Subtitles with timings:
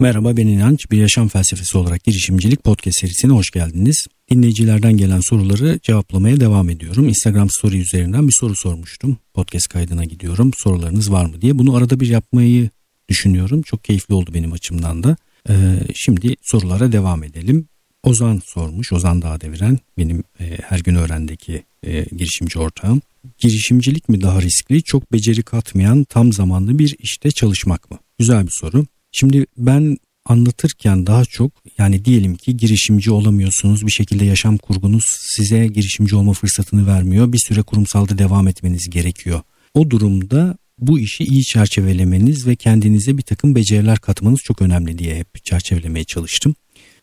[0.00, 0.90] Merhaba ben İnanç.
[0.90, 4.06] Bir Yaşam Felsefesi olarak girişimcilik podcast serisine hoş geldiniz.
[4.30, 7.08] Dinleyicilerden gelen soruları cevaplamaya devam ediyorum.
[7.08, 9.16] Instagram story üzerinden bir soru sormuştum.
[9.34, 10.50] Podcast kaydına gidiyorum.
[10.56, 11.58] Sorularınız var mı diye.
[11.58, 12.70] Bunu arada bir yapmayı
[13.08, 13.62] düşünüyorum.
[13.62, 15.16] Çok keyifli oldu benim açımdan da.
[15.48, 15.54] Ee,
[15.94, 17.68] şimdi sorulara devam edelim.
[18.02, 18.92] Ozan sormuş.
[18.92, 23.02] Ozan Dağdeviren benim e, her gün öğrendeki e, girişimci ortağım.
[23.38, 27.98] Girişimcilik mi daha riskli, çok beceri katmayan tam zamanlı bir işte çalışmak mı?
[28.18, 28.86] Güzel bir soru.
[29.12, 35.66] Şimdi ben anlatırken daha çok yani diyelim ki girişimci olamıyorsunuz bir şekilde yaşam kurgunuz size
[35.66, 39.40] girişimci olma fırsatını vermiyor bir süre kurumsalda devam etmeniz gerekiyor.
[39.74, 45.16] O durumda bu işi iyi çerçevelemeniz ve kendinize bir takım beceriler katmanız çok önemli diye
[45.16, 46.54] hep çerçevelemeye çalıştım.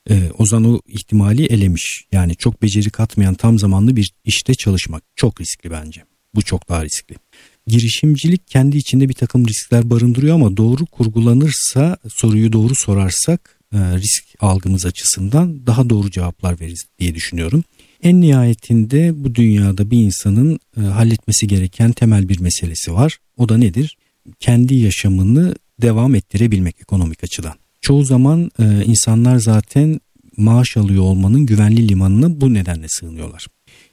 [0.10, 5.42] Ee, Ozan o ihtimali elemiş yani çok beceri katmayan tam zamanlı bir işte çalışmak çok
[5.42, 6.04] riskli bence
[6.36, 7.16] bu çok daha riskli
[7.68, 14.24] girişimcilik kendi içinde bir takım riskler barındırıyor ama doğru kurgulanırsa soruyu doğru sorarsak e, risk
[14.40, 17.64] algımız açısından daha doğru cevaplar veririz diye düşünüyorum.
[18.04, 23.18] En nihayetinde bu dünyada bir insanın e, halletmesi gereken temel bir meselesi var.
[23.38, 23.98] O da nedir?
[24.40, 27.54] Kendi yaşamını devam ettirebilmek ekonomik açıdan.
[27.82, 30.00] Çoğu zaman e, insanlar zaten
[30.38, 33.48] maaş alıyor olmanın güvenli limanına bu nedenle sığınıyorlar.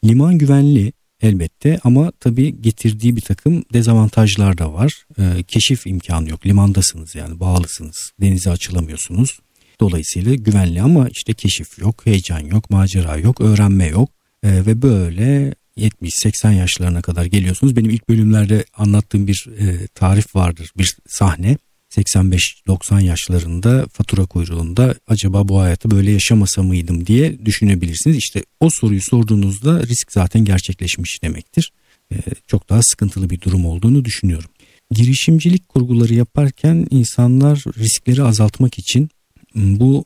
[0.05, 0.93] Liman güvenli
[1.23, 5.07] elbette ama tabii getirdiği bir takım dezavantajlar da var.
[5.19, 6.47] E, keşif imkanı yok.
[6.47, 8.13] Limandasınız yani bağlısınız.
[8.21, 9.39] Denize açılamıyorsunuz.
[9.81, 14.11] Dolayısıyla güvenli ama işte keşif yok, heyecan yok, macera yok, öğrenme yok.
[14.43, 17.77] E, ve böyle 70-80 yaşlarına kadar geliyorsunuz.
[17.77, 21.57] Benim ilk bölümlerde anlattığım bir e, tarif vardır, bir sahne.
[21.97, 28.17] 85-90 yaşlarında fatura kuyruğunda acaba bu hayatı böyle yaşamasa mıydım diye düşünebilirsiniz.
[28.17, 31.73] İşte o soruyu sorduğunuzda risk zaten gerçekleşmiş demektir.
[32.13, 34.51] Ee, çok daha sıkıntılı bir durum olduğunu düşünüyorum.
[34.91, 39.09] Girişimcilik kurguları yaparken insanlar riskleri azaltmak için
[39.55, 40.05] bu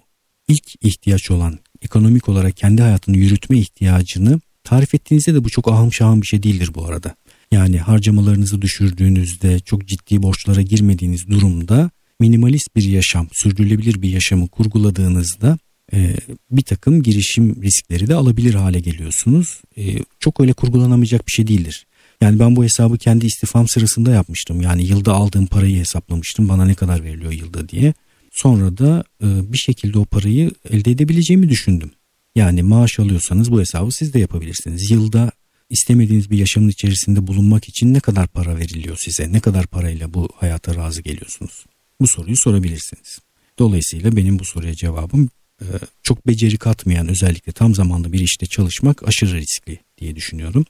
[0.49, 5.93] ilk ihtiyaç olan ekonomik olarak kendi hayatını yürütme ihtiyacını tarif ettiğinizde de bu çok ahım
[5.93, 7.15] şahım bir şey değildir bu arada.
[7.53, 11.91] Yani harcamalarınızı düşürdüğünüzde çok ciddi borçlara girmediğiniz durumda
[12.21, 15.59] minimalist bir yaşam, sürdürülebilir bir yaşamı kurguladığınızda
[15.93, 16.17] e,
[16.51, 19.61] bir takım girişim riskleri de alabilir hale geliyorsunuz.
[19.77, 21.87] E, çok öyle kurgulanamayacak bir şey değildir.
[22.21, 24.61] Yani ben bu hesabı kendi istifam sırasında yapmıştım.
[24.61, 26.49] Yani yılda aldığım parayı hesaplamıştım.
[26.49, 27.95] Bana ne kadar veriliyor yılda diye.
[28.33, 31.91] Sonra da e, bir şekilde o parayı elde edebileceğimi düşündüm.
[32.35, 34.91] Yani maaş alıyorsanız bu hesabı siz de yapabilirsiniz.
[34.91, 35.33] Yılda
[35.71, 39.33] istemediğiniz bir yaşamın içerisinde bulunmak için ne kadar para veriliyor size?
[39.33, 41.65] Ne kadar parayla bu hayata razı geliyorsunuz?
[42.01, 43.19] Bu soruyu sorabilirsiniz.
[43.59, 45.29] Dolayısıyla benim bu soruya cevabım
[45.61, 45.67] e,
[46.03, 50.65] çok beceri katmayan özellikle tam zamanlı bir işte çalışmak aşırı riskli diye düşünüyorum.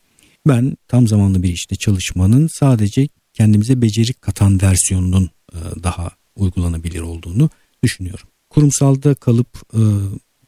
[0.48, 7.50] Ben tam zamanlı bir işte çalışmanın sadece kendimize beceri katan versiyonunun e, daha uygulanabilir olduğunu
[7.82, 8.28] düşünüyorum.
[8.50, 9.80] Kurumsalda kalıp e,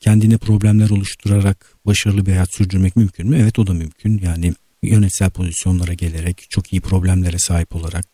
[0.01, 3.39] kendine problemler oluşturarak başarılı bir hayat sürdürmek mümkün mü?
[3.43, 4.21] Evet o da mümkün.
[4.25, 8.05] Yani yönetsel pozisyonlara gelerek çok iyi problemlere sahip olarak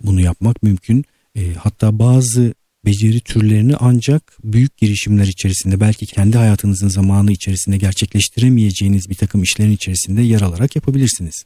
[0.00, 1.04] bunu yapmak mümkün.
[1.36, 2.54] E, hatta bazı
[2.84, 9.72] beceri türlerini ancak büyük girişimler içerisinde belki kendi hayatınızın zamanı içerisinde gerçekleştiremeyeceğiniz bir takım işlerin
[9.72, 11.44] içerisinde yer alarak yapabilirsiniz.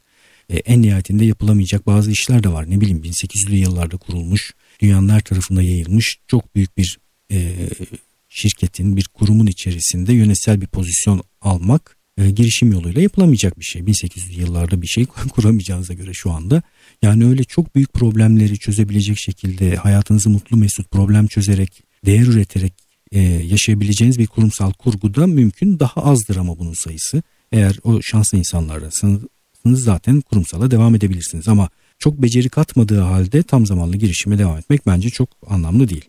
[0.49, 2.69] E, en nihayetinde yapılamayacak bazı işler de var.
[2.69, 6.99] Ne bileyim 1800'lü yıllarda kurulmuş, dünyanın her tarafında yayılmış çok büyük bir
[7.31, 7.69] e,
[8.29, 13.81] şirketin, bir kurumun içerisinde yönetsel bir pozisyon almak e, girişim yoluyla yapılamayacak bir şey.
[13.81, 16.61] 1800'lü yıllarda bir şey kuramayacağınıza göre şu anda.
[17.01, 22.73] Yani öyle çok büyük problemleri çözebilecek şekilde hayatınızı mutlu mesut problem çözerek, değer üreterek
[23.11, 27.23] e, yaşayabileceğiniz bir kurumsal kurguda mümkün daha azdır ama bunun sayısı.
[27.51, 29.23] Eğer o şanslı insanlardansanız
[29.65, 35.09] zaten kurumsala devam edebilirsiniz ama çok beceri katmadığı halde tam zamanlı girişime devam etmek bence
[35.09, 36.05] çok anlamlı değil.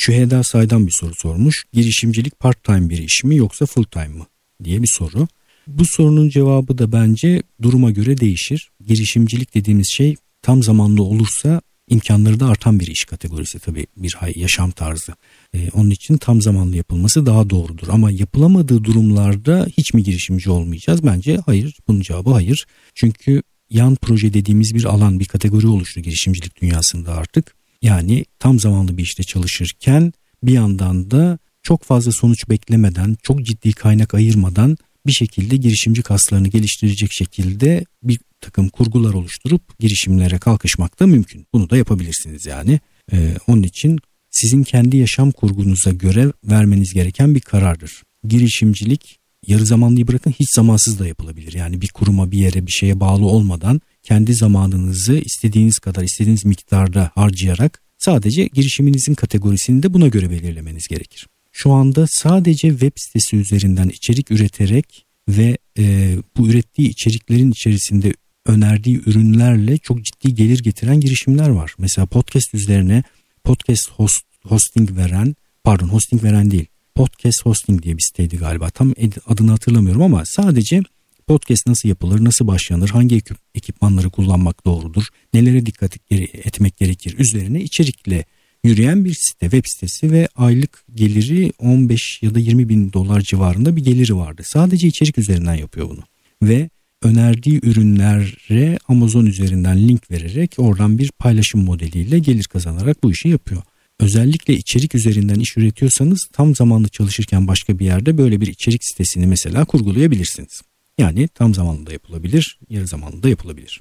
[0.00, 1.64] Şüheda Say'dan bir soru sormuş.
[1.72, 4.26] Girişimcilik part time bir iş mi yoksa full time mı
[4.64, 5.28] diye bir soru.
[5.66, 8.70] Bu sorunun cevabı da bence duruma göre değişir.
[8.86, 14.70] Girişimcilik dediğimiz şey tam zamanlı olursa imkanları da artan bir iş kategorisi tabii bir yaşam
[14.70, 15.12] tarzı.
[15.54, 17.88] Ee, onun için tam zamanlı yapılması daha doğrudur.
[17.90, 21.04] Ama yapılamadığı durumlarda hiç mi girişimci olmayacağız?
[21.04, 21.76] Bence hayır.
[21.88, 22.66] Bunun cevabı hayır.
[22.94, 27.59] Çünkü yan proje dediğimiz bir alan, bir kategori oluştu girişimcilik dünyasında artık.
[27.82, 30.12] Yani tam zamanlı bir işte çalışırken
[30.42, 36.48] bir yandan da çok fazla sonuç beklemeden, çok ciddi kaynak ayırmadan bir şekilde girişimci kaslarını
[36.48, 41.46] geliştirecek şekilde bir takım kurgular oluşturup girişimlere kalkışmak da mümkün.
[41.54, 42.80] Bunu da yapabilirsiniz yani.
[43.12, 43.98] Ee, onun için
[44.30, 48.02] sizin kendi yaşam kurgunuza göre vermeniz gereken bir karardır.
[48.28, 51.52] Girişimcilik yarı zamanlıyı bırakın hiç zamansız da yapılabilir.
[51.52, 57.10] Yani bir kuruma bir yere bir şeye bağlı olmadan kendi zamanınızı istediğiniz kadar istediğiniz miktarda
[57.14, 61.26] harcayarak Sadece girişiminizin kategorisini de buna göre belirlemeniz gerekir.
[61.52, 68.12] Şu anda sadece web sitesi üzerinden içerik üreterek ve e, bu ürettiği içeriklerin içerisinde
[68.46, 71.74] önerdiği ürünlerle çok ciddi gelir getiren girişimler var.
[71.78, 73.02] Mesela podcast üzerine
[73.44, 78.70] podcast host, hosting veren, pardon hosting veren değil, podcast hosting diye bir siteydi galiba.
[78.70, 78.94] Tam
[79.26, 80.82] adını hatırlamıyorum ama sadece
[81.30, 85.04] podcast nasıl yapılır, nasıl başlanır, hangi ekip, ekipmanları kullanmak doğrudur,
[85.34, 88.24] nelere dikkat etmek gerekir üzerine içerikle
[88.64, 93.76] yürüyen bir site, web sitesi ve aylık geliri 15 ya da 20 bin dolar civarında
[93.76, 94.42] bir geliri vardı.
[94.44, 96.00] Sadece içerik üzerinden yapıyor bunu.
[96.42, 96.70] Ve
[97.02, 103.62] önerdiği ürünlere Amazon üzerinden link vererek oradan bir paylaşım modeliyle gelir kazanarak bu işi yapıyor.
[104.00, 109.26] Özellikle içerik üzerinden iş üretiyorsanız tam zamanlı çalışırken başka bir yerde böyle bir içerik sitesini
[109.26, 110.62] mesela kurgulayabilirsiniz.
[111.00, 113.80] Yani tam zamanlı da yapılabilir, yarı zamanlı da yapılabilir.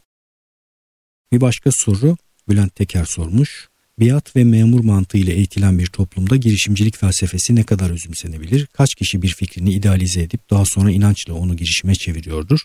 [1.31, 2.17] Bir başka soru
[2.49, 3.69] Bülent Teker sormuş.
[3.99, 8.65] Biat ve memur mantığıyla eğitilen bir toplumda girişimcilik felsefesi ne kadar özümsenebilir?
[8.65, 12.59] Kaç kişi bir fikrini idealize edip daha sonra inançla onu girişime çeviriyordur?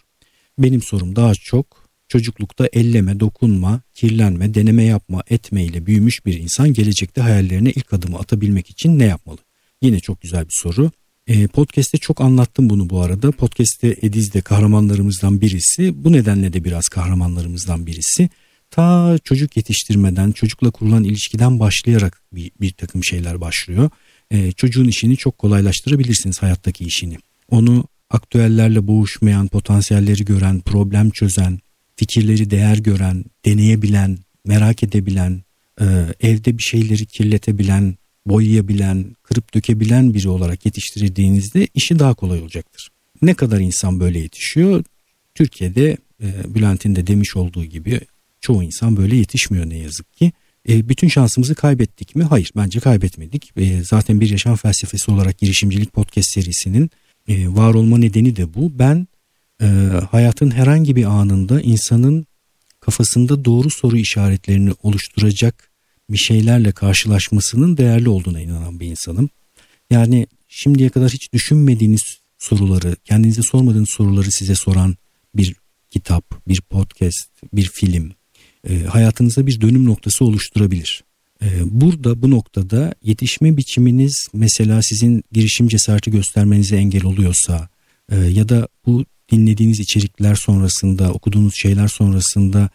[0.59, 6.73] Benim sorum daha çok çocuklukta elleme, dokunma, kirlenme, deneme yapma, etme ile büyümüş bir insan
[6.73, 9.39] gelecekte hayallerine ilk adımı atabilmek için ne yapmalı?
[9.83, 10.91] Yine çok güzel bir soru.
[11.27, 13.33] E, podcast'te çok anlattım bunu bu arada.
[13.33, 16.05] Podcast'te Ediz de kahramanlarımızdan birisi.
[16.05, 18.29] Bu nedenle de biraz kahramanlarımızdan birisi.
[18.71, 23.91] Ta çocuk yetiştirmeden, çocukla kurulan ilişkiden başlayarak bir, bir takım şeyler başlıyor.
[24.31, 27.17] E, çocuğun işini çok kolaylaştırabilirsiniz hayattaki işini.
[27.51, 31.59] Onu aktüellerle boğuşmayan, potansiyelleri gören, problem çözen,
[31.97, 35.43] fikirleri değer gören, deneyebilen, merak edebilen,
[35.81, 35.85] e,
[36.21, 42.89] evde bir şeyleri kirletebilen, boyayabilen, kırıp dökebilen biri olarak yetiştirdiğinizde işi daha kolay olacaktır.
[43.23, 44.85] Ne kadar insan böyle yetişiyor?
[45.35, 48.01] Türkiye'de e, Bülent'in de demiş olduğu gibi
[48.41, 50.33] çoğu insan böyle yetişmiyor ne yazık ki.
[50.69, 52.25] E, bütün şansımızı kaybettik mi?
[52.25, 53.53] Hayır bence kaybetmedik.
[53.57, 56.91] E, zaten bir yaşam felsefesi olarak girişimcilik podcast serisinin
[57.29, 58.79] e, var olma nedeni de bu.
[58.79, 59.07] Ben
[59.63, 59.67] e,
[60.11, 62.27] hayatın herhangi bir anında insanın
[62.81, 65.71] kafasında doğru soru işaretlerini oluşturacak
[66.11, 69.31] bir şeylerle karşılaşmasının değerli olduğuna inanan bir insanım.
[69.91, 72.03] Yani şimdiye kadar hiç düşünmediğiniz
[72.39, 74.97] soruları, kendinize sormadığınız soruları size soran
[75.35, 75.55] bir
[75.91, 78.13] kitap, bir podcast, bir film
[78.69, 81.05] e, hayatınıza bir dönüm noktası oluşturabilir.
[81.43, 87.69] E, burada bu noktada yetişme biçiminiz mesela sizin girişim cesareti göstermenize engel oluyorsa
[88.13, 92.71] e, ya da bu dinlediğiniz içerikler sonrasında, okuduğunuz şeyler sonrasında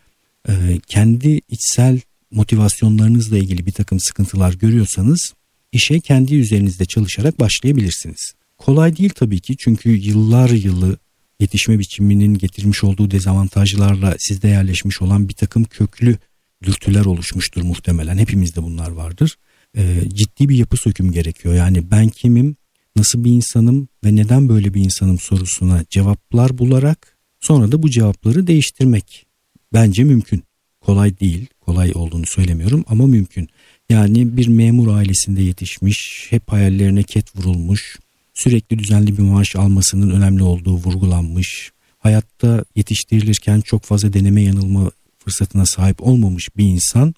[0.50, 0.54] e,
[0.88, 2.00] kendi içsel
[2.32, 5.34] motivasyonlarınızla ilgili bir takım sıkıntılar görüyorsanız
[5.72, 8.34] işe kendi üzerinizde çalışarak başlayabilirsiniz.
[8.58, 10.98] Kolay değil tabii ki çünkü yıllar yılı
[11.40, 16.18] yetişme biçiminin getirmiş olduğu dezavantajlarla sizde yerleşmiş olan bir takım köklü
[16.64, 18.18] dürtüler oluşmuştur muhtemelen.
[18.18, 19.38] Hepimizde bunlar vardır.
[19.78, 21.56] Ee, ciddi bir yapı söküm gerekiyor.
[21.56, 22.56] Yani ben kimim,
[22.96, 28.48] nasıl bir insanım ve neden böyle bir insanım sorusuna cevaplar bularak sonra da bu cevapları
[28.48, 29.26] değiştirmek
[29.74, 30.44] bence mümkün.
[30.82, 33.48] Kolay değil, kolay olduğunu söylemiyorum ama mümkün.
[33.90, 38.00] Yani bir memur ailesinde yetişmiş, hep hayallerine ket vurulmuş,
[38.34, 45.66] sürekli düzenli bir maaş almasının önemli olduğu vurgulanmış, hayatta yetiştirilirken çok fazla deneme yanılma fırsatına
[45.66, 47.14] sahip olmamış bir insan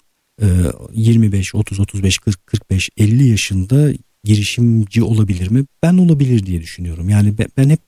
[0.94, 3.92] 25, 30, 35, 40, 45, 50 yaşında
[4.24, 5.64] girişimci olabilir mi?
[5.82, 7.08] Ben olabilir diye düşünüyorum.
[7.08, 7.80] Yani ben hep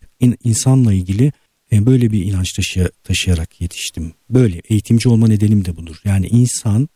[0.45, 1.33] insanla ilgili
[1.87, 4.13] böyle bir inanç taşıya, taşıyarak yetiştim.
[4.31, 5.97] Böyle eğitimci olma nedenim de budur.
[6.05, 6.89] Yani insan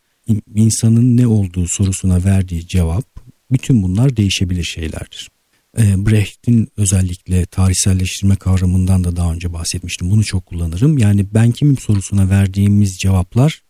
[0.55, 3.05] insanın ne olduğu sorusuna verdiği cevap
[3.51, 5.29] bütün bunlar değişebilir şeylerdir.
[5.77, 10.11] E, Brecht'in özellikle tarihselleştirme kavramından da daha önce bahsetmiştim.
[10.11, 10.97] Bunu çok kullanırım.
[10.97, 13.63] Yani ben kimim sorusuna verdiğimiz cevaplar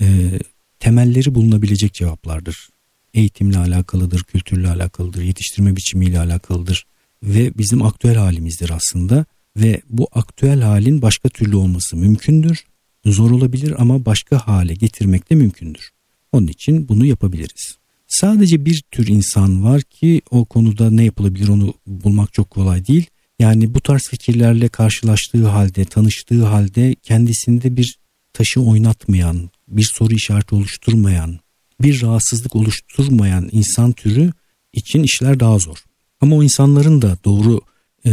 [0.00, 0.38] e,
[0.80, 2.68] temelleri bulunabilecek cevaplardır.
[3.14, 6.86] Eğitimle alakalıdır, kültürle alakalıdır, yetiştirme biçimiyle alakalıdır
[7.22, 9.26] ve bizim aktüel halimizdir aslında
[9.56, 12.64] ve bu aktüel halin başka türlü olması mümkündür.
[13.04, 15.90] Zor olabilir ama başka hale getirmek de mümkündür.
[16.32, 17.78] Onun için bunu yapabiliriz.
[18.08, 23.06] Sadece bir tür insan var ki o konuda ne yapılabilir onu bulmak çok kolay değil.
[23.38, 27.98] Yani bu tarz fikirlerle karşılaştığı halde, tanıştığı halde kendisinde bir
[28.32, 31.38] taşı oynatmayan, bir soru işareti oluşturmayan,
[31.82, 34.32] bir rahatsızlık oluşturmayan insan türü
[34.72, 35.84] için işler daha zor.
[36.20, 37.60] Ama o insanların da doğru
[38.06, 38.10] e,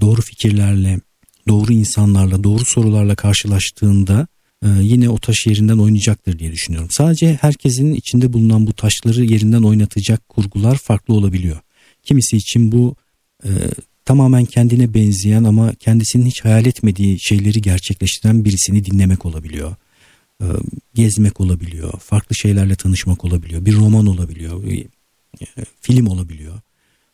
[0.00, 1.00] doğru fikirlerle,
[1.48, 4.26] doğru insanlarla, doğru sorularla karşılaştığında
[4.64, 6.88] e, yine o taş yerinden oynayacaktır diye düşünüyorum.
[6.90, 11.58] Sadece herkesin içinde bulunan bu taşları yerinden oynatacak kurgular farklı olabiliyor.
[12.02, 12.96] Kimisi için bu
[13.44, 13.50] e,
[14.04, 19.76] tamamen kendine benzeyen ama kendisinin hiç hayal etmediği şeyleri gerçekleştiren birisini dinlemek olabiliyor.
[20.42, 20.46] e,
[20.94, 24.86] gezmek olabiliyor, farklı şeylerle tanışmak olabiliyor, bir roman olabiliyor, bir
[25.40, 25.46] e,
[25.80, 26.60] film olabiliyor.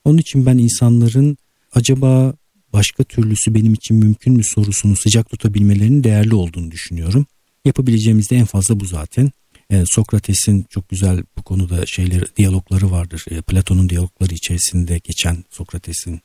[0.04, 1.36] Onun için ben insanların
[1.74, 2.34] acaba
[2.72, 7.26] başka türlüsü benim için mümkün mü sorusunu sıcak tutabilmelerinin değerli olduğunu düşünüyorum.
[7.64, 9.30] Yapabileceğimiz de en fazla bu zaten.
[9.70, 13.24] E, Sokrates'in çok güzel bu konuda şeyleri, diyalogları vardır.
[13.30, 16.20] E, Platon'un diyalogları içerisinde geçen Sokrates'in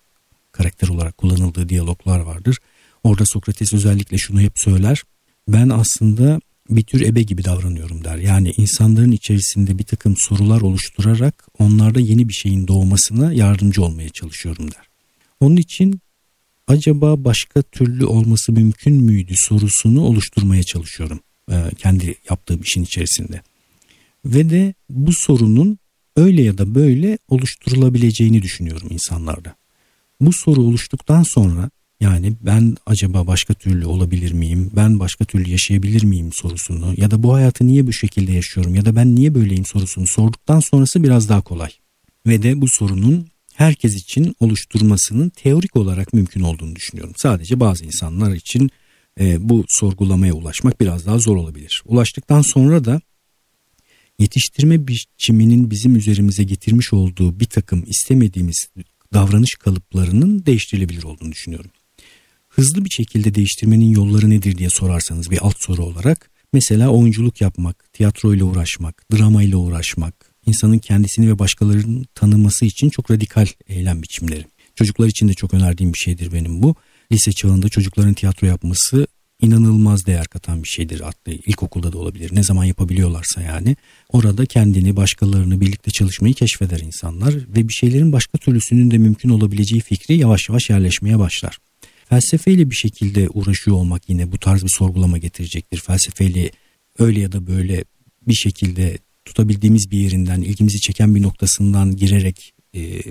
[0.51, 2.58] karakter olarak kullanıldığı diyaloglar vardır.
[3.03, 5.03] Orada Sokrates özellikle şunu hep söyler.
[5.48, 6.39] Ben aslında
[6.70, 8.18] bir tür ebe gibi davranıyorum der.
[8.18, 14.72] Yani insanların içerisinde bir takım sorular oluşturarak onlarda yeni bir şeyin doğmasına yardımcı olmaya çalışıyorum
[14.72, 14.88] der.
[15.39, 16.00] Onun için
[16.67, 21.19] acaba başka türlü olması mümkün müydü sorusunu oluşturmaya çalışıyorum
[21.51, 23.41] e, kendi yaptığım işin içerisinde.
[24.25, 25.77] Ve de bu sorunun
[26.15, 29.55] öyle ya da böyle oluşturulabileceğini düşünüyorum insanlarda.
[30.22, 31.69] Bu soru oluştuktan sonra
[32.00, 34.72] yani ben acaba başka türlü olabilir miyim?
[34.75, 38.86] Ben başka türlü yaşayabilir miyim sorusunu ya da bu hayatı niye bu şekilde yaşıyorum ya
[38.86, 41.69] da ben niye böyleyim sorusunu sorduktan sonrası biraz daha kolay.
[42.27, 43.27] Ve de bu sorunun
[43.60, 47.13] herkes için oluşturmasının teorik olarak mümkün olduğunu düşünüyorum.
[47.18, 48.70] Sadece bazı insanlar için
[49.20, 51.84] e, bu sorgulamaya ulaşmak biraz daha zor olabilir.
[51.86, 53.01] Ulaştıktan sonra da
[54.20, 58.70] yetiştirme biçiminin bizim üzerimize getirmiş olduğu bir takım istemediğimiz
[59.13, 61.72] davranış kalıplarının değiştirilebilir olduğunu düşünüyorum.
[62.50, 67.94] Hızlı bir şekilde değiştirmenin yolları nedir diye sorarsanız bir alt soru olarak mesela oyunculuk yapmak,
[67.94, 74.46] tiyatroyla uğraşmak, dramayla uğraşmak, insanın kendisini ve başkalarının tanıması için çok radikal eylem biçimleri.
[74.75, 76.75] Çocuklar için de çok önerdiğim bir şeydir benim bu.
[77.12, 79.08] Lise çağında çocukların tiyatro yapması
[79.41, 81.08] inanılmaz değer katan bir şeydir.
[81.08, 82.36] Atlı ilkokulda da olabilir.
[82.36, 83.75] Ne zaman yapabiliyorlarsa yani.
[84.10, 89.82] Orada kendini, başkalarını birlikte çalışmayı keşfeder insanlar ve bir şeylerin başka türlüsünün de mümkün olabileceği
[89.82, 91.58] fikri yavaş yavaş yerleşmeye başlar.
[92.10, 95.77] Felsefeyle bir şekilde uğraşıyor olmak yine bu tarz bir sorgulama getirecektir.
[95.79, 96.51] Felsefeyle
[97.00, 97.84] öyle ya da böyle
[98.27, 98.98] bir şekilde
[99.29, 103.01] tutabildiğimiz bir yerinden, ilgimizi çeken bir noktasından girerek e,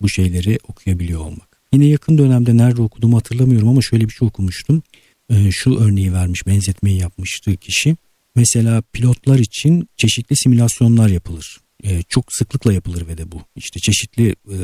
[0.00, 1.60] bu şeyleri okuyabiliyor olmak.
[1.72, 4.82] Yine yakın dönemde nerede okuduğumu hatırlamıyorum ama şöyle bir şey okumuştum.
[5.30, 7.96] E, şu örneği vermiş, benzetmeyi yapmıştı kişi.
[8.36, 11.60] Mesela pilotlar için çeşitli simülasyonlar yapılır.
[11.84, 13.42] E, çok sıklıkla yapılır ve de bu.
[13.56, 14.56] İşte çeşitli e,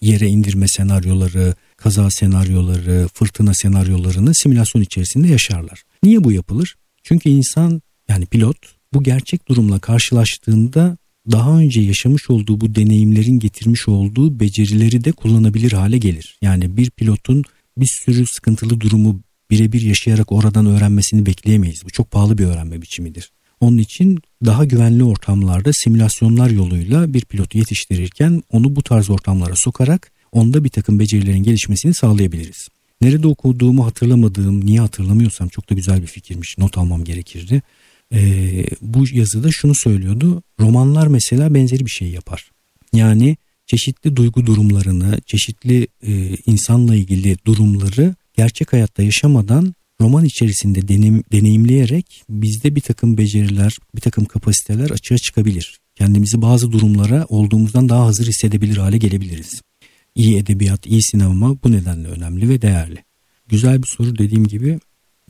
[0.00, 5.82] yere indirme senaryoları, kaza senaryoları, fırtına senaryolarını simülasyon içerisinde yaşarlar.
[6.02, 6.76] Niye bu yapılır?
[7.02, 10.96] Çünkü insan yani pilot bu gerçek durumla karşılaştığında
[11.30, 16.38] daha önce yaşamış olduğu bu deneyimlerin getirmiş olduğu becerileri de kullanabilir hale gelir.
[16.42, 17.44] Yani bir pilotun
[17.76, 21.84] bir sürü sıkıntılı durumu birebir yaşayarak oradan öğrenmesini bekleyemeyiz.
[21.84, 23.30] Bu çok pahalı bir öğrenme biçimidir.
[23.60, 30.12] Onun için daha güvenli ortamlarda simülasyonlar yoluyla bir pilotu yetiştirirken onu bu tarz ortamlara sokarak
[30.32, 32.68] onda bir takım becerilerin gelişmesini sağlayabiliriz.
[33.00, 36.58] Nerede okuduğumu hatırlamadığım, niye hatırlamıyorsam çok da güzel bir fikirmiş.
[36.58, 37.62] Not almam gerekirdi
[38.12, 38.20] e,
[38.80, 40.42] bu yazıda şunu söylüyordu.
[40.60, 42.50] Romanlar mesela benzeri bir şey yapar.
[42.92, 43.36] Yani
[43.66, 52.22] çeşitli duygu durumlarını, çeşitli e, insanla ilgili durumları gerçek hayatta yaşamadan roman içerisinde deneyim, deneyimleyerek
[52.28, 55.78] bizde bir takım beceriler, bir takım kapasiteler açığa çıkabilir.
[55.94, 59.60] Kendimizi bazı durumlara olduğumuzdan daha hazır hissedebilir hale gelebiliriz.
[60.14, 63.04] İyi edebiyat, iyi sinema bu nedenle önemli ve değerli.
[63.48, 64.78] Güzel bir soru dediğim gibi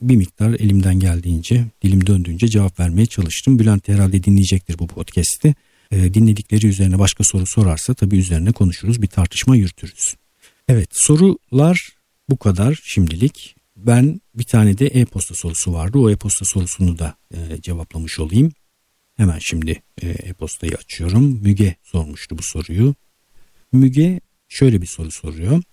[0.01, 3.59] bir miktar elimden geldiğince, dilim döndüğünce cevap vermeye çalıştım.
[3.59, 5.55] Bülent herhalde dinleyecektir bu podcast'i.
[5.91, 10.15] E, dinledikleri üzerine başka soru sorarsa tabii üzerine konuşuruz, bir tartışma yürütürüz.
[10.67, 11.89] Evet, sorular
[12.29, 13.55] bu kadar şimdilik.
[13.75, 15.97] Ben bir tane de e-posta sorusu vardı.
[15.97, 18.51] O e-posta sorusunu da e, cevaplamış olayım.
[19.17, 21.39] Hemen şimdi e, e-postayı açıyorum.
[21.41, 22.95] Müge sormuştu bu soruyu.
[23.71, 25.63] Müge şöyle bir soru soruyor.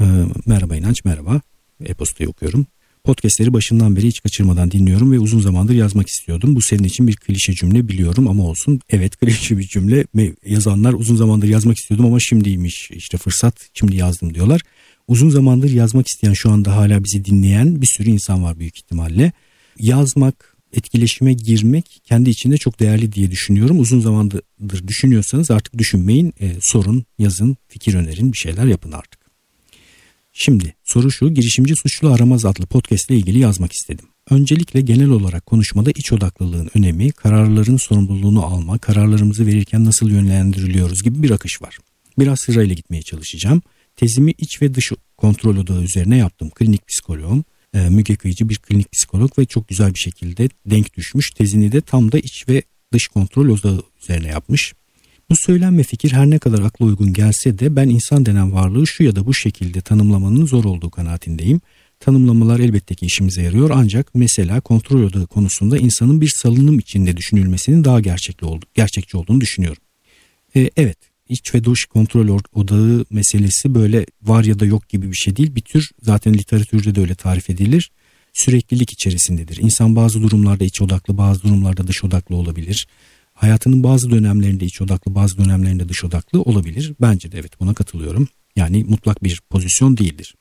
[0.00, 0.04] E,
[0.46, 1.40] merhaba İnanç, merhaba.
[1.84, 2.66] E-postayı okuyorum.
[3.04, 6.56] Podcastleri başından beri hiç kaçırmadan dinliyorum ve uzun zamandır yazmak istiyordum.
[6.56, 8.80] Bu senin için bir klişe cümle biliyorum ama olsun.
[8.90, 10.04] Evet klişe bir cümle.
[10.46, 14.60] Yazanlar uzun zamandır yazmak istiyordum ama şimdiymiş işte fırsat şimdi yazdım diyorlar.
[15.08, 19.32] Uzun zamandır yazmak isteyen şu anda hala bizi dinleyen bir sürü insan var büyük ihtimalle.
[19.78, 23.80] Yazmak, etkileşime girmek kendi içinde çok değerli diye düşünüyorum.
[23.80, 24.42] Uzun zamandır
[24.88, 29.21] düşünüyorsanız artık düşünmeyin, e, sorun, yazın, fikir önerin bir şeyler yapın artık.
[30.32, 34.04] Şimdi soru şu girişimci suçlu aramaz adlı podcast ile ilgili yazmak istedim.
[34.30, 41.22] Öncelikle genel olarak konuşmada iç odaklılığın önemi, kararların sorumluluğunu alma, kararlarımızı verirken nasıl yönlendiriliyoruz gibi
[41.22, 41.78] bir akış var.
[42.18, 43.62] Biraz sırayla gitmeye çalışacağım.
[43.96, 46.50] Tezimi iç ve dış kontrol odağı üzerine yaptım.
[46.50, 51.30] Klinik psikoloğum, e, Müge Kıyıcı bir klinik psikolog ve çok güzel bir şekilde denk düşmüş.
[51.30, 52.62] Tezini de tam da iç ve
[52.92, 54.74] dış kontrol odağı üzerine yapmış.
[55.32, 58.86] Bu söylem ve fikir her ne kadar akla uygun gelse de ben insan denen varlığı
[58.86, 61.60] şu ya da bu şekilde tanımlamanın zor olduğu kanaatindeyim.
[62.00, 67.84] tanımlamalar elbette ki işimize yarıyor ancak mesela kontrol odağı konusunda insanın bir salınım içinde düşünülmesinin
[67.84, 69.82] daha gerçekli oldu, gerçekçi olduğunu düşünüyorum.
[70.56, 70.98] Ee, evet
[71.28, 75.54] iç ve dış kontrol odağı meselesi böyle var ya da yok gibi bir şey değil.
[75.54, 77.90] Bir tür zaten literatürde de öyle tarif edilir.
[78.32, 79.56] Süreklilik içerisindedir.
[79.56, 82.86] İnsan bazı durumlarda iç odaklı bazı durumlarda dış odaklı olabilir.
[83.42, 86.92] Hayatının bazı dönemlerinde iç odaklı bazı dönemlerinde dış odaklı olabilir.
[87.00, 88.28] Bence de evet buna katılıyorum.
[88.56, 90.34] Yani mutlak bir pozisyon değildir.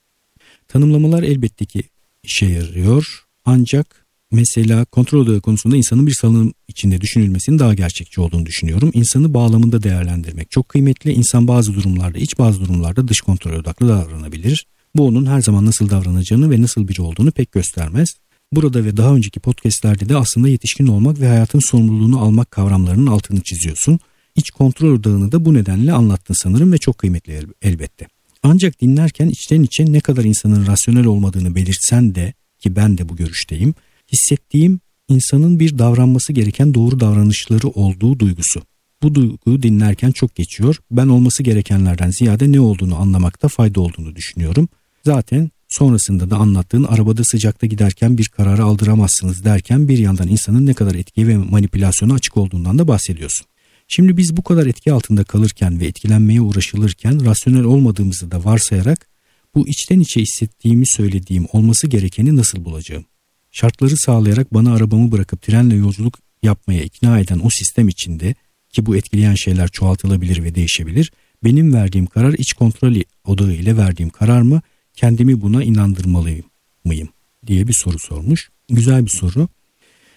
[0.67, 1.83] Tanımlamalar elbette ki
[2.23, 3.23] işe yarıyor.
[3.45, 8.91] Ancak mesela kontrol odağı konusunda insanın bir salınım içinde düşünülmesinin daha gerçekçi olduğunu düşünüyorum.
[8.93, 11.13] İnsanı bağlamında değerlendirmek çok kıymetli.
[11.13, 14.65] İnsan bazı durumlarda iç bazı durumlarda dış kontrol odaklı davranabilir.
[14.95, 18.09] Bu onun her zaman nasıl davranacağını ve nasıl biri olduğunu pek göstermez.
[18.53, 23.41] Burada ve daha önceki podcastlerde de aslında yetişkin olmak ve hayatın sorumluluğunu almak kavramlarının altını
[23.41, 23.99] çiziyorsun.
[24.35, 28.07] İç kontrol odağını da bu nedenle anlattın sanırım ve çok kıymetli el- elbette.
[28.43, 33.15] Ancak dinlerken içten içe ne kadar insanın rasyonel olmadığını belirtsen de ki ben de bu
[33.15, 33.73] görüşteyim,
[34.13, 38.61] hissettiğim insanın bir davranması gereken doğru davranışları olduğu duygusu.
[39.03, 40.75] Bu duyguyu dinlerken çok geçiyor.
[40.91, 44.69] Ben olması gerekenlerden ziyade ne olduğunu anlamakta fayda olduğunu düşünüyorum.
[45.05, 50.73] Zaten sonrasında da anlattığın arabada sıcakta giderken bir kararı aldıramazsınız derken bir yandan insanın ne
[50.73, 53.47] kadar etki ve manipülasyona açık olduğundan da bahsediyorsun.
[53.87, 59.07] Şimdi biz bu kadar etki altında kalırken ve etkilenmeye uğraşılırken rasyonel olmadığımızı da varsayarak
[59.55, 63.05] bu içten içe hissettiğimi söylediğim olması gerekeni nasıl bulacağım?
[63.51, 68.35] Şartları sağlayarak bana arabamı bırakıp trenle yolculuk yapmaya ikna eden o sistem içinde
[68.69, 71.11] ki bu etkileyen şeyler çoğaltılabilir ve değişebilir.
[71.43, 74.61] Benim verdiğim karar iç kontrol odağı ile verdiğim karar mı?
[75.01, 76.45] Kendimi buna inandırmalıyım
[76.85, 77.09] mıyım?
[77.47, 78.49] diye bir soru sormuş.
[78.69, 79.47] Güzel bir soru.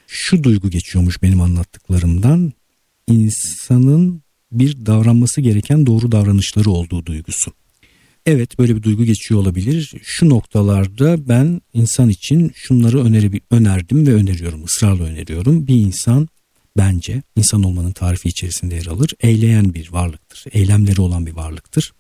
[0.06, 2.52] Şu duygu geçiyormuş benim anlattıklarımdan
[3.08, 4.22] insanın
[4.52, 7.52] bir davranması gereken doğru davranışları olduğu duygusu.
[8.26, 9.92] Evet böyle bir duygu geçiyor olabilir.
[10.02, 15.66] Şu noktalarda ben insan için şunları öneri, önerdim ve öneriyorum, ısrarla öneriyorum.
[15.66, 16.28] Bir insan
[16.76, 19.10] bence insan olmanın tarifi içerisinde yer alır.
[19.20, 20.44] Eyleyen bir varlıktır.
[20.52, 21.92] Eylemleri olan bir varlıktır.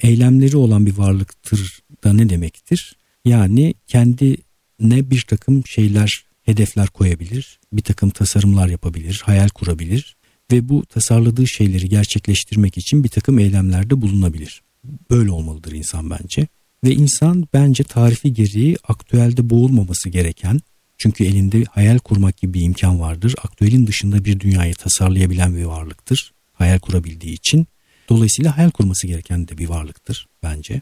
[0.00, 2.96] Eylemleri olan bir varlıktır da ne demektir?
[3.24, 10.16] Yani kendine bir takım şeyler, hedefler koyabilir, bir takım tasarımlar yapabilir, hayal kurabilir
[10.52, 14.62] ve bu tasarladığı şeyleri gerçekleştirmek için bir takım eylemlerde bulunabilir.
[15.10, 16.46] Böyle olmalıdır insan bence.
[16.84, 20.60] Ve insan bence tarifi gereği aktüelde boğulmaması gereken
[20.98, 23.34] çünkü elinde hayal kurmak gibi bir imkan vardır.
[23.44, 26.32] Aktüelin dışında bir dünyayı tasarlayabilen bir varlıktır.
[26.52, 27.66] Hayal kurabildiği için.
[28.08, 30.80] Dolayısıyla hayal kurması gereken de bir varlıktır bence.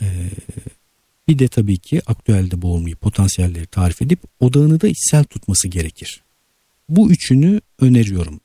[0.00, 0.06] Ee,
[1.28, 6.22] bir de tabii ki aktüelde boğulmayı, potansiyelleri tarif edip odağını da içsel tutması gerekir.
[6.88, 8.40] Bu üçünü öneriyorum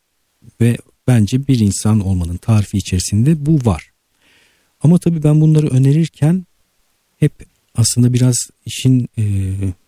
[0.61, 3.91] ve bence bir insan olmanın tarifi içerisinde bu var.
[4.81, 6.45] Ama tabii ben bunları önerirken
[7.19, 7.31] hep
[7.75, 9.23] aslında biraz işin e,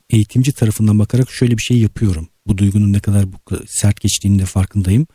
[0.10, 2.28] eğitimci tarafından bakarak şöyle bir şey yapıyorum.
[2.48, 5.08] Bu duygunun ne kadar bu sert geçtiğini de farkındayım.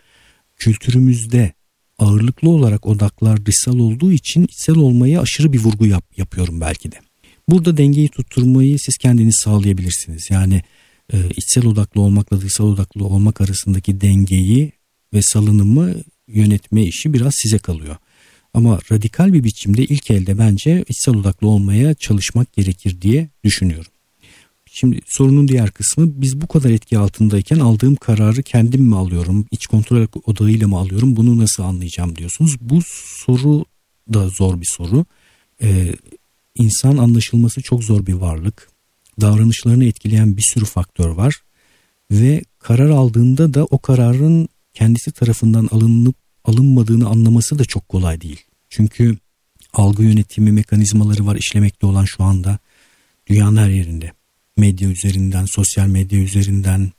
[0.56, 1.52] Kültürümüzde
[2.02, 6.96] ağırlıklı olarak odaklar dışsal olduğu için içsel olmaya aşırı bir vurgu yap, yapıyorum belki de.
[7.48, 10.28] Burada dengeyi tutturmayı siz kendiniz sağlayabilirsiniz.
[10.30, 10.62] Yani
[11.12, 14.72] e, içsel odaklı olmakla dışsal odaklı olmak arasındaki dengeyi
[15.14, 15.94] ve salınımı
[16.28, 17.96] yönetme işi biraz size kalıyor.
[18.54, 23.91] Ama radikal bir biçimde ilk elde bence içsel odaklı olmaya çalışmak gerekir diye düşünüyorum.
[24.74, 29.66] Şimdi sorunun diğer kısmı biz bu kadar etki altındayken aldığım kararı kendim mi alıyorum, iç
[29.66, 32.56] kontrol odağıyla mı alıyorum bunu nasıl anlayacağım diyorsunuz.
[32.60, 32.80] Bu
[33.24, 33.64] soru
[34.12, 35.04] da zor bir soru.
[35.62, 35.94] Ee,
[36.54, 38.70] insan anlaşılması çok zor bir varlık.
[39.20, 41.42] Davranışlarını etkileyen bir sürü faktör var.
[42.10, 48.40] Ve karar aldığında da o kararın kendisi tarafından alınıp alınmadığını anlaması da çok kolay değil.
[48.68, 49.16] Çünkü
[49.72, 52.58] algı yönetimi mekanizmaları var işlemekte olan şu anda
[53.26, 54.12] dünyanın her yerinde.
[54.56, 56.92] Medya üzerinden, sosyal medya üzerinden,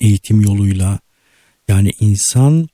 [0.00, 0.98] eğitim yoluyla
[1.68, 2.68] yani insan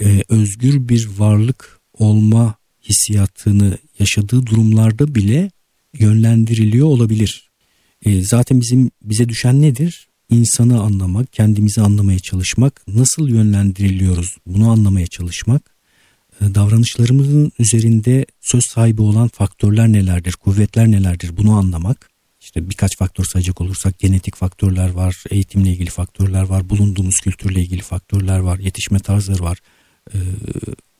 [0.00, 2.54] e, özgür bir varlık olma
[2.88, 5.50] hissiyatını yaşadığı durumlarda bile
[5.98, 7.50] yönlendiriliyor olabilir.
[8.04, 10.08] E, zaten bizim bize düşen nedir?
[10.30, 15.76] insanı anlamak, kendimizi anlamaya çalışmak, nasıl yönlendiriliyoruz bunu anlamaya çalışmak,
[16.40, 22.10] e, davranışlarımızın üzerinde söz sahibi olan faktörler nelerdir, kuvvetler nelerdir bunu anlamak.
[22.46, 27.82] İşte birkaç faktör sayacak olursak genetik faktörler var, eğitimle ilgili faktörler var, bulunduğumuz kültürle ilgili
[27.82, 29.58] faktörler var, yetişme tarzları var,
[30.14, 30.18] e,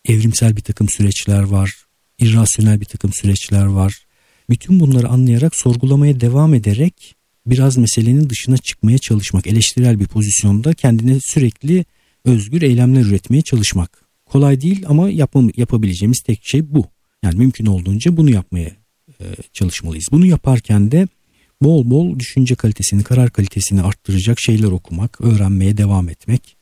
[0.04, 1.74] evrimsel bir takım süreçler var,
[2.18, 4.06] irrasyonel bir takım süreçler var.
[4.50, 7.14] Bütün bunları anlayarak sorgulamaya devam ederek
[7.46, 11.84] biraz meselenin dışına çıkmaya çalışmak, eleştirel bir pozisyonda kendine sürekli
[12.24, 14.04] özgür eylemler üretmeye çalışmak.
[14.24, 16.86] Kolay değil ama yapmam, yapabileceğimiz tek şey bu.
[17.22, 18.70] Yani mümkün olduğunca bunu yapmaya
[19.20, 20.06] e, çalışmalıyız.
[20.12, 21.08] Bunu yaparken de
[21.62, 26.56] bol bol düşünce kalitesini, karar kalitesini arttıracak şeyler okumak, öğrenmeye devam etmek,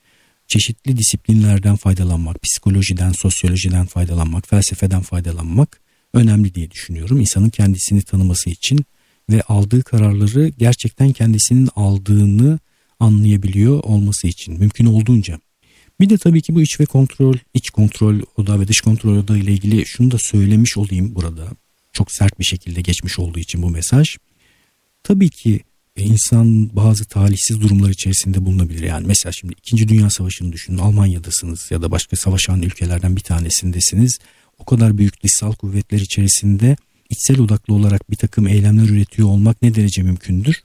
[0.48, 5.80] çeşitli disiplinlerden faydalanmak, psikolojiden, sosyolojiden faydalanmak, felsefeden faydalanmak
[6.14, 7.20] önemli diye düşünüyorum.
[7.20, 8.85] İnsanın kendisini tanıması için
[9.30, 12.59] ve aldığı kararları gerçekten kendisinin aldığını
[13.00, 15.40] anlayabiliyor olması için mümkün olduğunca.
[16.00, 19.37] Bir de tabii ki bu iç ve kontrol, iç kontrol oda ve dış kontrol oda
[19.37, 21.48] ile ilgili şunu da söylemiş olayım burada.
[21.92, 24.16] Çok sert bir şekilde geçmiş olduğu için bu mesaj.
[25.04, 25.60] Tabii ki
[25.96, 28.82] insan bazı talihsiz durumlar içerisinde bulunabilir.
[28.82, 29.88] Yani mesela şimdi 2.
[29.88, 30.78] Dünya Savaşı'nı düşünün.
[30.78, 34.18] Almanya'dasınız ya da başka savaşan ülkelerden bir tanesindesiniz.
[34.58, 36.76] O kadar büyük dışsal kuvvetler içerisinde
[37.10, 40.62] içsel odaklı olarak bir takım eylemler üretiyor olmak ne derece mümkündür?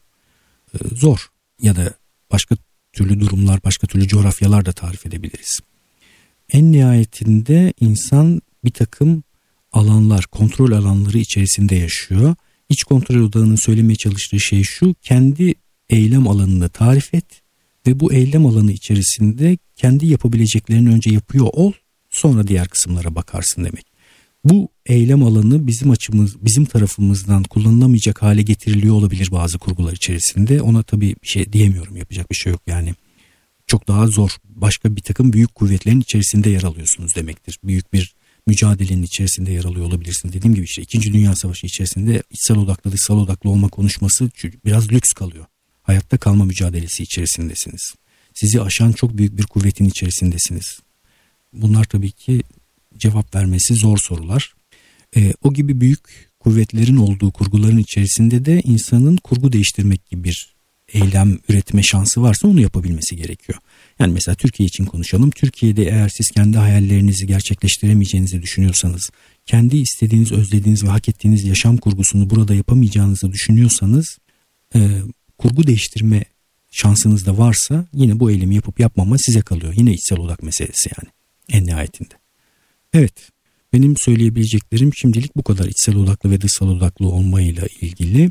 [0.73, 1.28] Ee, zor
[1.62, 1.93] ya da
[2.32, 2.56] başka
[2.93, 5.60] türlü durumlar, başka türlü coğrafyalar da tarif edebiliriz.
[6.49, 9.23] En nihayetinde insan bir takım
[9.71, 12.36] alanlar, kontrol alanları içerisinde yaşıyor.
[12.69, 15.53] İç kontrol odağının söylemeye çalıştığı şey şu, kendi
[15.89, 17.41] eylem alanını tarif et
[17.88, 21.71] ve bu eylem alanı içerisinde kendi yapabileceklerini önce yapıyor ol,
[22.10, 23.86] sonra diğer kısımlara bakarsın demek.
[24.43, 30.62] Bu eylem alanı bizim açımız, bizim tarafımızdan kullanılamayacak hale getiriliyor olabilir bazı kurgular içerisinde.
[30.62, 32.93] Ona tabii bir şey diyemiyorum, yapacak bir şey yok yani.
[33.67, 34.32] Çok daha zor.
[34.43, 37.60] Başka bir takım büyük kuvvetlerin içerisinde yer alıyorsunuz demektir.
[37.63, 38.15] Büyük bir
[38.47, 40.34] mücadelenin içerisinde yer alıyor olabilirsin.
[40.34, 41.13] Dediğim gibi işte 2.
[41.13, 44.30] Dünya Savaşı içerisinde içsel odaklı dışsal odaklı olma konuşması
[44.65, 45.45] biraz lüks kalıyor.
[45.82, 47.93] Hayatta kalma mücadelesi içerisindesiniz.
[48.34, 50.80] Sizi aşan çok büyük bir kuvvetin içerisindesiniz.
[51.54, 52.43] Bunlar tabii ki
[52.97, 54.54] cevap vermesi zor sorular.
[55.15, 60.56] E, o gibi büyük kuvvetlerin olduğu kurguların içerisinde de insanın kurgu değiştirmek gibi bir
[60.93, 63.60] eylem üretme şansı varsa onu yapabilmesi gerekiyor.
[63.99, 65.32] Yani mesela Türkiye için konuşalım.
[65.32, 69.10] Türkiye'de eğer siz kendi hayallerinizi gerçekleştiremeyeceğinizi düşünüyorsanız,
[69.45, 74.17] kendi istediğiniz, özlediğiniz ve hak ettiğiniz yaşam kurgusunu burada yapamayacağınızı düşünüyorsanız,
[74.75, 75.02] e,
[75.38, 76.23] kurgu değiştirme
[76.71, 79.73] şansınız da varsa yine bu eylemi yapıp yapmama size kalıyor.
[79.78, 81.12] Yine içsel odak meselesi yani
[81.49, 82.13] en nihayetinde.
[82.93, 83.13] Evet
[83.73, 88.30] benim söyleyebileceklerim şimdilik bu kadar içsel odaklı ve dışsal odaklı olmayla ilgili.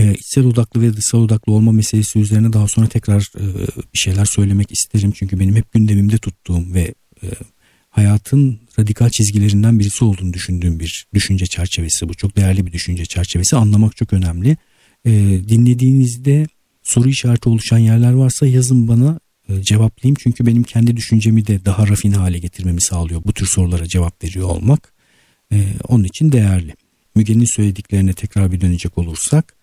[0.00, 3.44] Ee, içsel odaklı ve dışsal odaklı olma meselesi üzerine daha sonra tekrar e,
[3.94, 5.12] bir şeyler söylemek isterim.
[5.12, 7.26] Çünkü benim hep gündemimde tuttuğum ve e,
[7.90, 12.14] hayatın radikal çizgilerinden birisi olduğunu düşündüğüm bir düşünce çerçevesi bu.
[12.14, 13.56] Çok değerli bir düşünce çerçevesi.
[13.56, 14.56] Anlamak çok önemli.
[15.04, 15.12] E,
[15.48, 16.46] dinlediğinizde
[16.82, 20.16] soru işareti oluşan yerler varsa yazın bana e, cevaplayayım.
[20.20, 24.48] Çünkü benim kendi düşüncemi de daha rafine hale getirmemi sağlıyor bu tür sorulara cevap veriyor
[24.48, 24.92] olmak.
[25.52, 26.74] E, onun için değerli.
[27.14, 29.59] Müge'nin söylediklerine tekrar bir dönecek olursak e,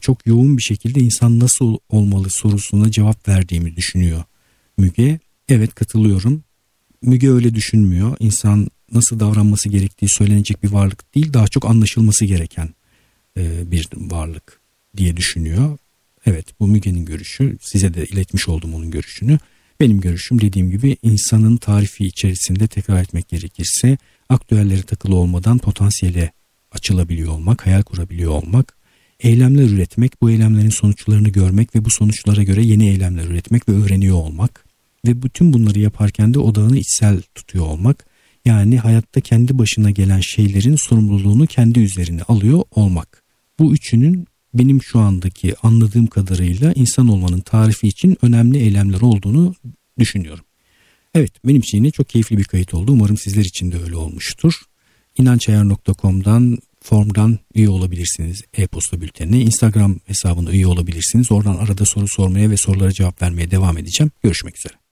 [0.00, 4.24] çok yoğun bir şekilde insan nasıl olmalı sorusuna cevap verdiğimi düşünüyor
[4.78, 5.18] Müge.
[5.48, 6.44] Evet katılıyorum.
[7.02, 8.16] Müge öyle düşünmüyor.
[8.20, 12.68] İnsan nasıl davranması gerektiği söylenecek bir varlık değil daha çok anlaşılması gereken
[13.36, 14.60] bir varlık
[14.96, 15.78] diye düşünüyor.
[16.26, 19.38] Evet bu Müge'nin görüşü size de iletmiş oldum onun görüşünü.
[19.80, 26.32] Benim görüşüm dediğim gibi insanın tarifi içerisinde tekrar etmek gerekirse aktüellere takılı olmadan potansiyele
[26.72, 28.75] açılabiliyor olmak, hayal kurabiliyor olmak,
[29.20, 34.16] eylemler üretmek, bu eylemlerin sonuçlarını görmek ve bu sonuçlara göre yeni eylemler üretmek ve öğreniyor
[34.16, 34.64] olmak
[35.06, 38.06] ve bütün bunları yaparken de odağını içsel tutuyor olmak
[38.44, 43.22] yani hayatta kendi başına gelen şeylerin sorumluluğunu kendi üzerine alıyor olmak.
[43.58, 49.54] Bu üçünün benim şu andaki anladığım kadarıyla insan olmanın tarifi için önemli eylemler olduğunu
[49.98, 50.44] düşünüyorum.
[51.14, 52.92] Evet benim için yine çok keyifli bir kayıt oldu.
[52.92, 54.54] Umarım sizler için de öyle olmuştur.
[55.18, 59.40] İnançayar.com'dan formdan üye olabilirsiniz e-posta bültenine.
[59.40, 61.32] Instagram hesabına üye olabilirsiniz.
[61.32, 64.10] Oradan arada soru sormaya ve sorulara cevap vermeye devam edeceğim.
[64.22, 64.85] Görüşmek üzere.